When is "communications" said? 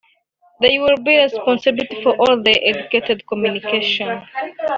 3.29-4.23